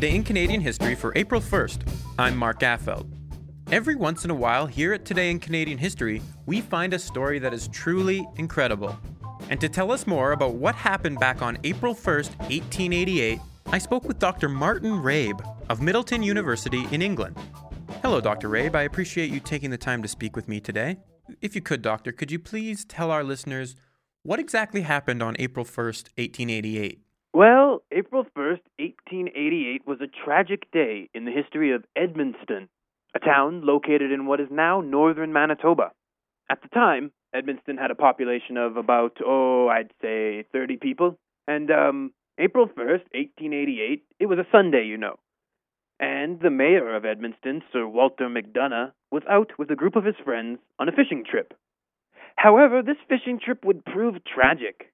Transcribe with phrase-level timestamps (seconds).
[0.00, 1.86] Today in Canadian History for April 1st,
[2.18, 3.06] I'm Mark Affeld.
[3.70, 7.38] Every once in a while, here at Today in Canadian History, we find a story
[7.38, 8.98] that is truly incredible.
[9.50, 14.04] And to tell us more about what happened back on April 1st, 1888, I spoke
[14.04, 14.48] with Dr.
[14.48, 17.36] Martin Rabe of Middleton University in England.
[18.00, 18.48] Hello, Dr.
[18.48, 18.74] Rabe.
[18.74, 20.96] I appreciate you taking the time to speak with me today.
[21.42, 23.76] If you could, Doctor, could you please tell our listeners
[24.22, 27.02] what exactly happened on April 1st, 1888?
[27.32, 32.66] Well, April 1st, 1888 was a tragic day in the history of Edmundston,
[33.14, 35.92] a town located in what is now northern Manitoba.
[36.50, 41.18] At the time, Edmundston had a population of about, oh, I'd say 30 people.
[41.46, 45.16] And um, April 1st, 1888, it was a Sunday, you know.
[46.00, 50.16] And the mayor of Edmundston, Sir Walter McDonough, was out with a group of his
[50.24, 51.54] friends on a fishing trip.
[52.34, 54.89] However, this fishing trip would prove tragic.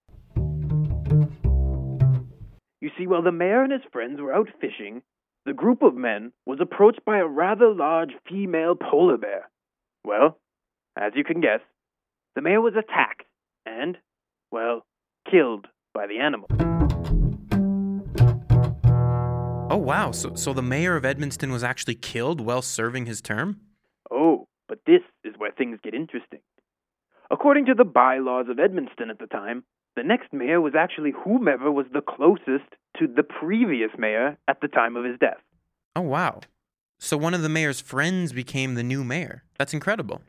[2.80, 5.02] You see, while the mayor and his friends were out fishing,
[5.46, 9.48] the group of men was approached by a rather large female polar bear.
[10.05, 10.38] Well,
[10.98, 11.60] as you can guess,
[12.34, 13.22] the mayor was attacked
[13.64, 13.96] and,
[14.50, 14.84] well,
[15.30, 16.48] killed by the animal.
[19.70, 20.11] Oh, wow.
[20.12, 23.61] So, so the mayor of Edmundston was actually killed while serving his term?
[24.11, 26.40] Oh, but this is where things get interesting.
[27.30, 29.64] According to the bylaws of Edmundston at the time,
[29.97, 34.69] the next mayor was actually whomever was the closest to the previous mayor at the
[34.69, 35.41] time of his death.
[35.97, 36.41] Oh, wow.
[36.98, 39.42] So one of the mayor's friends became the new mayor.
[39.58, 40.22] That's incredible.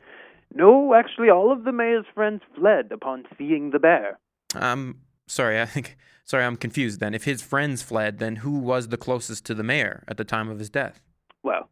[0.54, 4.18] No, actually, all of the mayor's friends fled upon seeing the bear.
[4.54, 5.96] Um, sorry, I think.
[6.24, 7.14] Sorry, I'm confused then.
[7.14, 10.50] If his friends fled, then who was the closest to the mayor at the time
[10.50, 11.00] of his death?
[11.42, 11.70] Well,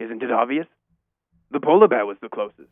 [0.00, 0.66] isn't it obvious?
[1.52, 2.68] The polar bear was the closest.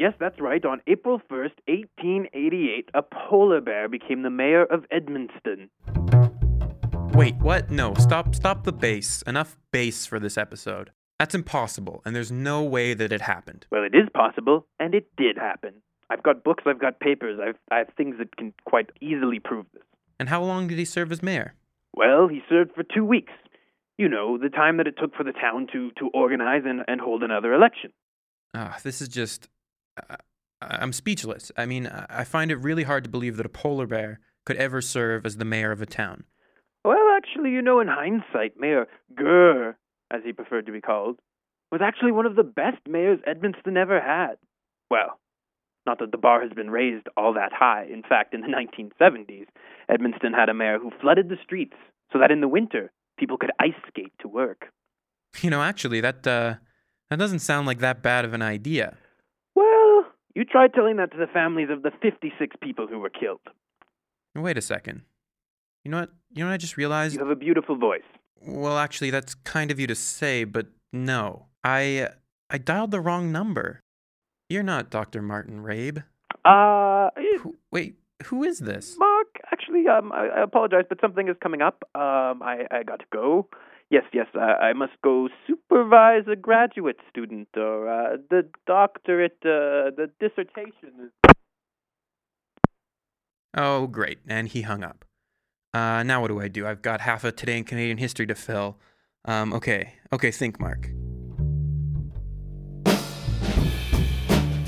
[0.00, 0.64] Yes, that's right.
[0.64, 5.68] On April 1st, 1888, a polar bear became the mayor of Edmundston.
[7.12, 7.70] Wait, what?
[7.70, 9.20] No, stop stop the bass.
[9.26, 10.90] Enough bass for this episode.
[11.18, 13.66] That's impossible, and there's no way that it happened.
[13.70, 15.74] Well, it is possible, and it did happen.
[16.08, 19.66] I've got books, I've got papers, I've, I have things that can quite easily prove
[19.74, 19.82] this.
[20.18, 21.52] And how long did he serve as mayor?
[21.94, 23.34] Well, he served for two weeks.
[23.98, 27.02] You know, the time that it took for the town to, to organize and, and
[27.02, 27.92] hold another election.
[28.54, 29.50] Ah, this is just.
[30.62, 31.50] I'm speechless.
[31.56, 34.80] I mean, I find it really hard to believe that a polar bear could ever
[34.80, 36.24] serve as the mayor of a town.
[36.84, 39.76] Well, actually, you know, in hindsight, Mayor Gurr,
[40.10, 41.18] as he preferred to be called,
[41.70, 44.36] was actually one of the best mayors Edmundston ever had.
[44.90, 45.18] Well,
[45.86, 47.86] not that the bar has been raised all that high.
[47.90, 49.46] In fact, in the 1970s,
[49.90, 51.76] Edmundston had a mayor who flooded the streets
[52.12, 54.66] so that in the winter people could ice skate to work.
[55.40, 56.54] You know, actually, that uh,
[57.08, 58.96] that doesn't sound like that bad of an idea.
[60.34, 63.40] You try telling that to the families of the 56 people who were killed.
[64.34, 65.02] Wait a second.
[65.84, 66.10] You know what?
[66.32, 67.14] You know what I just realized?
[67.14, 68.02] You have a beautiful voice.
[68.46, 71.46] Well, actually, that's kind of you to say, but no.
[71.64, 72.08] I
[72.48, 73.80] I dialed the wrong number.
[74.48, 75.22] You're not Dr.
[75.22, 76.04] Martin Rabe.
[76.44, 77.10] Uh,
[77.42, 78.96] Who, wait, who is this?
[78.98, 81.84] Mark, actually, um, I, I apologize, but something is coming up.
[81.94, 83.48] Um, I, I got to go.
[83.90, 89.90] Yes, yes, I, I must go supervise a graduate student or uh, the doctorate, uh,
[89.90, 91.10] the dissertation.
[93.56, 94.18] Oh, great.
[94.28, 95.04] And he hung up.
[95.74, 96.68] Uh, now what do I do?
[96.68, 98.78] I've got half of today in Canadian history to fill.
[99.24, 100.90] Um, okay, okay, think, Mark.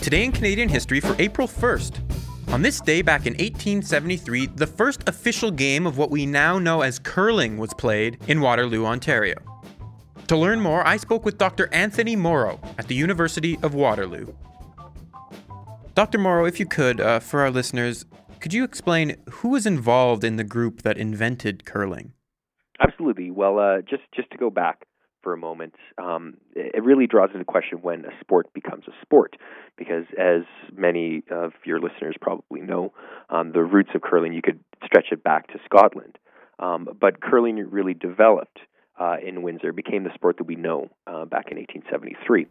[0.00, 2.11] Today in Canadian history for April 1st.
[2.52, 6.82] On this day back in 1873, the first official game of what we now know
[6.82, 9.36] as curling was played in Waterloo, Ontario.
[10.26, 11.72] To learn more, I spoke with Dr.
[11.72, 14.34] Anthony Morrow at the University of Waterloo.
[15.94, 16.18] Dr.
[16.18, 18.04] Morrow, if you could, uh, for our listeners,
[18.40, 22.12] could you explain who was involved in the group that invented curling?
[22.80, 23.30] Absolutely.
[23.30, 24.86] Well, uh, just just to go back
[25.22, 29.36] for a moment, um, it really draws into question when a sport becomes a sport,
[29.76, 30.42] because as
[30.74, 32.92] many of your listeners probably know,
[33.30, 36.18] um, the roots of curling you could stretch it back to Scotland,
[36.58, 38.58] um, but curling really developed
[39.00, 42.46] uh, in Windsor, became the sport that we know uh, back in 1873.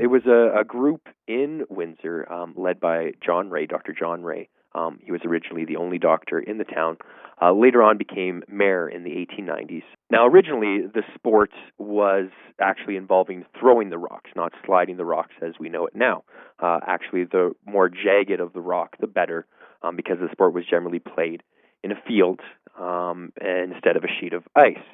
[0.00, 3.92] It was a, a group in Windsor um, led by John Ray, Dr.
[3.92, 4.48] John Ray.
[4.74, 6.96] Um, he was originally the only doctor in the town.
[7.40, 9.82] Uh, later on, became mayor in the 1890s.
[10.12, 12.28] Now, originally, the sport was
[12.60, 16.24] actually involving throwing the rocks, not sliding the rocks as we know it now.
[16.62, 19.46] Uh, actually, the more jagged of the rock, the better,
[19.82, 21.42] um, because the sport was generally played
[21.82, 22.40] in a field
[22.78, 24.84] um, instead of a sheet of ice.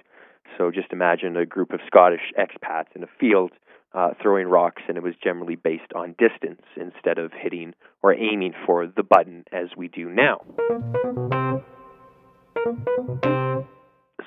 [0.56, 3.50] So just imagine a group of Scottish expats in a field
[3.92, 7.74] uh, throwing rocks, and it was generally based on distance instead of hitting
[8.04, 10.44] or aiming for the button as we do now.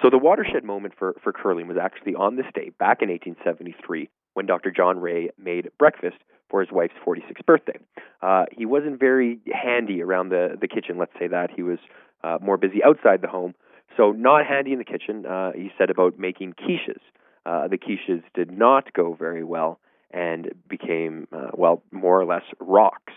[0.01, 4.09] So the watershed moment for, for curling was actually on this day, back in 1873,
[4.33, 4.71] when Dr.
[4.71, 6.17] John Ray made breakfast
[6.49, 7.77] for his wife's 46th birthday.
[8.21, 11.49] Uh, he wasn't very handy around the, the kitchen, let's say that.
[11.55, 11.77] He was
[12.23, 13.53] uh, more busy outside the home.
[13.97, 15.25] So, not handy in the kitchen.
[15.25, 17.01] Uh, he said about making quiches.
[17.45, 19.79] Uh, the quiches did not go very well
[20.11, 23.13] and became, uh, well, more or less rocks.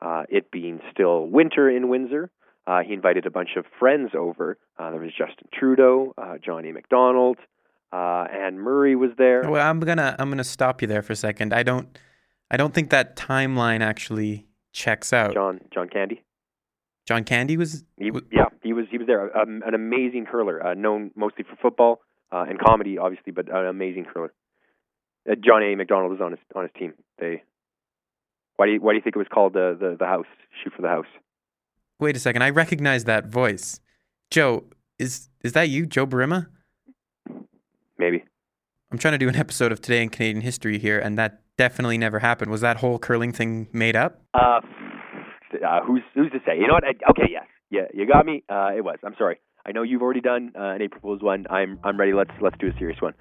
[0.00, 2.30] Uh, it being still winter in Windsor,
[2.66, 4.58] uh, he invited a bunch of friends over.
[4.78, 6.72] Uh, there was Justin Trudeau, uh, John A.
[6.72, 7.38] Macdonald,
[7.92, 9.48] uh, Anne Murray was there.
[9.48, 11.52] Well, I'm gonna I'm gonna stop you there for a second.
[11.52, 11.96] I don't
[12.50, 15.34] I don't think that timeline actually checks out.
[15.34, 16.22] John John Candy.
[17.06, 17.84] John Candy was.
[17.98, 19.36] He, yeah, he was he was there.
[19.36, 22.00] Um, an amazing curler, uh, known mostly for football
[22.32, 24.32] uh, and comedy, obviously, but an amazing curler.
[25.30, 25.74] Uh, John A.
[25.76, 26.94] Macdonald was on his on his team.
[27.18, 27.42] They.
[28.56, 30.26] Why do you why do you think it was called the the, the house?
[30.62, 31.06] Shoot for the house.
[31.98, 32.42] Wait a second.
[32.42, 33.80] I recognize that voice.
[34.30, 34.64] Joe,
[34.98, 36.48] is is that you, Joe Burima?
[37.98, 38.24] Maybe.
[38.90, 41.96] I'm trying to do an episode of Today in Canadian History here, and that definitely
[41.96, 42.50] never happened.
[42.50, 44.20] Was that whole curling thing made up?
[44.34, 44.60] Uh,
[45.66, 46.58] uh who's who's to say?
[46.58, 46.84] You know what?
[46.84, 48.44] I, okay, yes, yeah, you got me.
[48.48, 48.98] Uh, it was.
[49.02, 49.40] I'm sorry.
[49.64, 51.46] I know you've already done uh, an April Fool's one.
[51.48, 52.12] I'm I'm ready.
[52.12, 53.14] Let's let's do a serious one.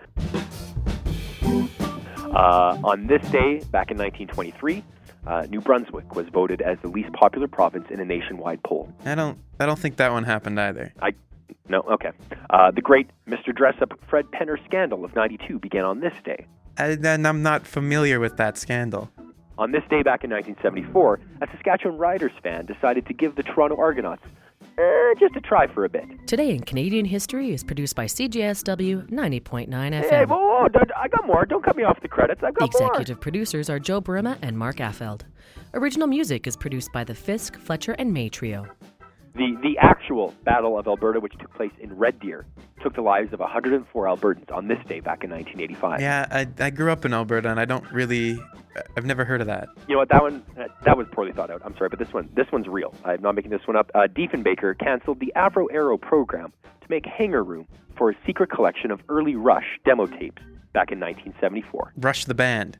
[2.36, 4.84] Uh, on this day, back in 1923,
[5.28, 8.92] uh, New Brunswick was voted as the least popular province in a nationwide poll.
[9.06, 10.94] I don't I don't think that one happened either.
[11.02, 11.14] I
[11.68, 12.12] no okay.
[12.50, 13.50] Uh, the great Mr.
[13.50, 16.46] Dressup Fred Penner scandal of '92 began on this day.
[16.78, 19.10] And I'm not familiar with that scandal.
[19.58, 23.78] On this day back in 1974, a Saskatchewan Riders fan decided to give the Toronto
[23.78, 24.26] Argonauts
[24.78, 26.06] uh, just a try for a bit.
[26.28, 30.10] Today in Canadian History is produced by CJSW 90.9 FM.
[30.10, 30.68] Hey, whoa, whoa,
[30.98, 31.46] I got more.
[31.46, 32.42] Don't cut me off the credits.
[32.44, 32.90] I got Executive more.
[32.92, 35.22] Executive producers are Joe Burima and Mark Affeld.
[35.74, 38.66] Original music is produced by the Fisk, Fletcher, and May Trio.
[39.36, 42.46] The, the actual Battle of Alberta, which took place in Red Deer,
[42.86, 46.02] took the lives of 104 Albertans on this day back in 1985.
[46.02, 48.40] Yeah, I, I grew up in Alberta, and I don't really,
[48.96, 49.70] I've never heard of that.
[49.88, 50.10] You know what?
[50.10, 50.44] That one,
[50.84, 51.64] that was poorly thought out.
[51.66, 52.94] I'm sorry, but this one, this one's real.
[53.04, 53.90] I'm not making this one up.
[53.96, 57.68] Uh, Diefenbaker canceled the Avro Arrow program to make hangar room
[57.98, 61.94] for a secret collection of early Rush demo tapes back in 1974.
[61.98, 62.78] Rush the band.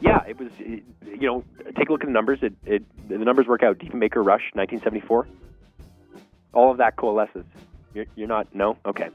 [0.00, 0.52] Yeah, it was.
[0.60, 1.44] You know,
[1.76, 2.38] take a look at the numbers.
[2.42, 3.78] It, it the numbers work out.
[3.78, 5.26] Diefenbaker Rush 1974
[6.52, 7.44] all of that coalesces.
[7.94, 8.76] You're, not, no?
[8.86, 9.10] Okay.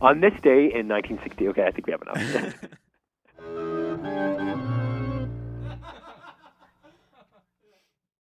[0.00, 2.54] On this day in 1960, okay, I think we have enough.